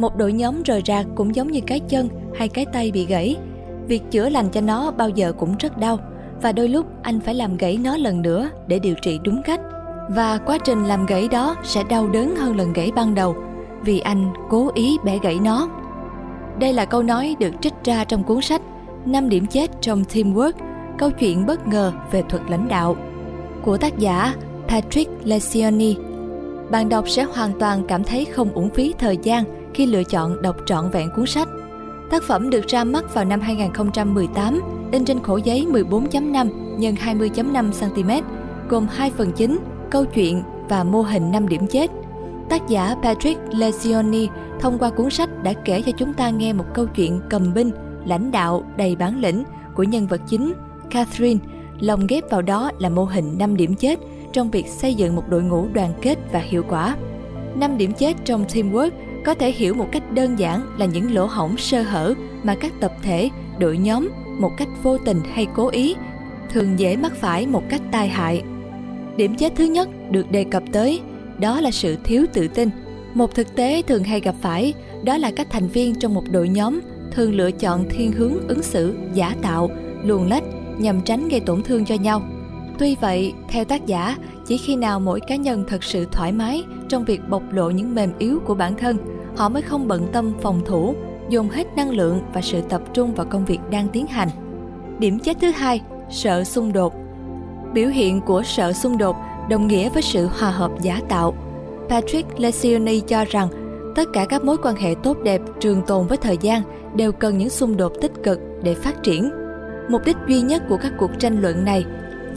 [0.00, 3.36] Một đội nhóm rời rạc cũng giống như cái chân hay cái tay bị gãy.
[3.86, 5.98] Việc chữa lành cho nó bao giờ cũng rất đau
[6.42, 9.60] và đôi lúc anh phải làm gãy nó lần nữa để điều trị đúng cách.
[10.10, 13.36] Và quá trình làm gãy đó sẽ đau đớn hơn lần gãy ban đầu
[13.84, 15.68] vì anh cố ý bẻ gãy nó.
[16.58, 18.62] Đây là câu nói được trích ra trong cuốn sách
[19.06, 20.52] 5 điểm chết trong Teamwork,
[20.98, 22.96] câu chuyện bất ngờ về thuật lãnh đạo
[23.62, 24.34] của tác giả
[24.68, 25.96] Patrick lecioni
[26.70, 30.42] Bạn đọc sẽ hoàn toàn cảm thấy không uổng phí thời gian khi lựa chọn
[30.42, 31.48] đọc trọn vẹn cuốn sách.
[32.10, 34.60] Tác phẩm được ra mắt vào năm 2018,
[34.92, 36.48] in trên khổ giấy 14.5
[36.78, 38.26] x 20.5 cm,
[38.68, 39.58] gồm hai phần chính,
[39.90, 41.90] câu chuyện và mô hình 5 điểm chết.
[42.48, 44.28] Tác giả Patrick lezioni
[44.60, 47.70] thông qua cuốn sách đã kể cho chúng ta nghe một câu chuyện cầm binh,
[48.04, 50.52] lãnh đạo đầy bản lĩnh của nhân vật chính
[50.90, 51.40] Catherine,
[51.80, 53.98] lồng ghép vào đó là mô hình 5 điểm chết
[54.32, 56.96] trong việc xây dựng một đội ngũ đoàn kết và hiệu quả.
[57.54, 58.90] 5 điểm chết trong teamwork
[59.24, 62.72] có thể hiểu một cách đơn giản là những lỗ hổng sơ hở mà các
[62.80, 65.94] tập thể, đội nhóm một cách vô tình hay cố ý
[66.50, 68.42] thường dễ mắc phải một cách tai hại.
[69.16, 71.00] Điểm chết thứ nhất được đề cập tới
[71.38, 72.70] đó là sự thiếu tự tin.
[73.14, 76.48] Một thực tế thường hay gặp phải đó là các thành viên trong một đội
[76.48, 79.70] nhóm thường lựa chọn thiên hướng ứng xử giả tạo,
[80.04, 80.44] luồn lách
[80.78, 82.22] nhằm tránh gây tổn thương cho nhau.
[82.80, 86.64] Tuy vậy, theo tác giả, chỉ khi nào mỗi cá nhân thật sự thoải mái
[86.88, 88.96] trong việc bộc lộ những mềm yếu của bản thân,
[89.36, 90.94] họ mới không bận tâm phòng thủ,
[91.28, 94.28] dồn hết năng lượng và sự tập trung vào công việc đang tiến hành.
[94.98, 96.94] Điểm chết thứ hai, sợ xung đột.
[97.72, 99.16] Biểu hiện của sợ xung đột
[99.50, 101.34] đồng nghĩa với sự hòa hợp giả tạo.
[101.88, 103.48] Patrick Lencioni cho rằng
[103.96, 106.62] tất cả các mối quan hệ tốt đẹp trường tồn với thời gian
[106.94, 109.30] đều cần những xung đột tích cực để phát triển.
[109.90, 111.84] Mục đích duy nhất của các cuộc tranh luận này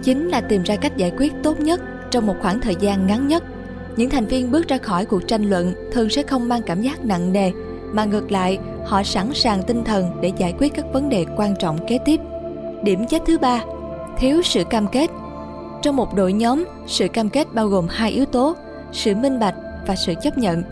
[0.03, 3.27] chính là tìm ra cách giải quyết tốt nhất trong một khoảng thời gian ngắn
[3.27, 3.43] nhất.
[3.97, 7.05] Những thành viên bước ra khỏi cuộc tranh luận thường sẽ không mang cảm giác
[7.05, 7.51] nặng nề,
[7.93, 11.55] mà ngược lại, họ sẵn sàng tinh thần để giải quyết các vấn đề quan
[11.59, 12.19] trọng kế tiếp.
[12.83, 13.63] Điểm chết thứ ba,
[14.17, 15.09] thiếu sự cam kết.
[15.81, 18.55] Trong một đội nhóm, sự cam kết bao gồm hai yếu tố,
[18.91, 19.55] sự minh bạch
[19.87, 20.63] và sự chấp nhận.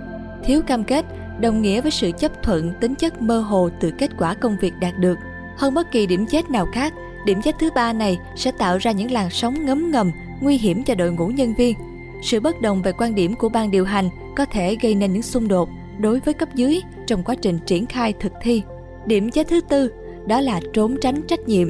[0.44, 1.06] Thiếu cam kết
[1.40, 4.74] đồng nghĩa với sự chấp thuận tính chất mơ hồ từ kết quả công việc
[4.82, 5.18] đạt được.
[5.58, 6.94] Hơn bất kỳ điểm chết nào khác,
[7.26, 10.12] điểm chết thứ ba này sẽ tạo ra những làn sóng ngấm ngầm
[10.42, 11.76] nguy hiểm cho đội ngũ nhân viên.
[12.24, 15.22] Sự bất đồng về quan điểm của ban điều hành có thể gây nên những
[15.22, 18.64] xung đột đối với cấp dưới trong quá trình triển khai thực thi.
[19.06, 19.92] Điểm chết thứ tư
[20.28, 21.70] đó là trốn tránh trách nhiệm.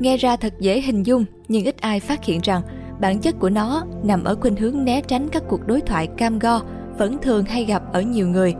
[0.00, 2.62] Nghe ra thật dễ hình dung nhưng ít ai phát hiện rằng
[3.00, 6.38] bản chất của nó nằm ở khuynh hướng né tránh các cuộc đối thoại cam
[6.38, 6.60] go
[6.98, 8.54] vẫn thường hay gặp ở nhiều người.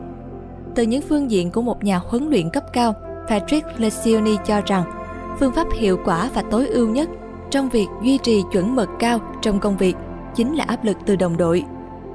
[0.74, 2.94] Từ những phương diện của một nhà huấn luyện cấp cao,
[3.28, 4.99] Patrick Lecioni cho rằng
[5.38, 7.08] phương pháp hiệu quả và tối ưu nhất
[7.50, 9.96] trong việc duy trì chuẩn mực cao trong công việc
[10.34, 11.64] chính là áp lực từ đồng đội.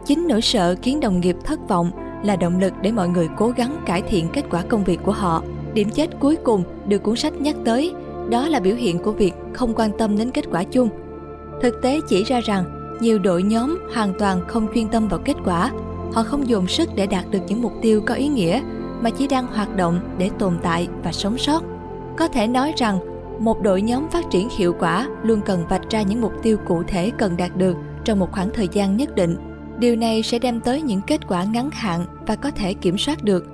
[0.05, 1.91] Chính nỗi sợ khiến đồng nghiệp thất vọng
[2.23, 5.11] là động lực để mọi người cố gắng cải thiện kết quả công việc của
[5.11, 5.43] họ.
[5.73, 7.93] Điểm chết cuối cùng được cuốn sách nhắc tới
[8.29, 10.89] đó là biểu hiện của việc không quan tâm đến kết quả chung.
[11.61, 12.65] Thực tế chỉ ra rằng
[13.01, 15.71] nhiều đội nhóm hoàn toàn không chuyên tâm vào kết quả,
[16.13, 18.61] họ không dồn sức để đạt được những mục tiêu có ý nghĩa
[19.01, 21.63] mà chỉ đang hoạt động để tồn tại và sống sót.
[22.17, 22.99] Có thể nói rằng,
[23.39, 26.83] một đội nhóm phát triển hiệu quả luôn cần vạch ra những mục tiêu cụ
[26.87, 29.37] thể cần đạt được trong một khoảng thời gian nhất định.
[29.79, 33.23] Điều này sẽ đem tới những kết quả ngắn hạn và có thể kiểm soát
[33.23, 33.45] được.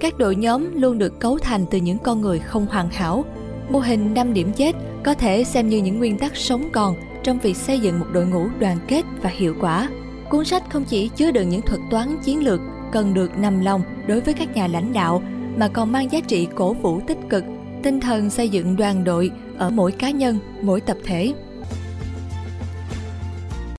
[0.00, 3.24] Các đội nhóm luôn được cấu thành từ những con người không hoàn hảo.
[3.70, 7.38] Mô hình 5 điểm chết có thể xem như những nguyên tắc sống còn trong
[7.38, 9.88] việc xây dựng một đội ngũ đoàn kết và hiệu quả.
[10.30, 12.60] Cuốn sách không chỉ chứa đựng những thuật toán chiến lược
[12.92, 15.22] cần được nằm lòng đối với các nhà lãnh đạo,
[15.56, 17.44] mà còn mang giá trị cổ vũ tích cực
[17.86, 21.32] tinh thần xây dựng đoàn đội ở mỗi cá nhân mỗi tập thể.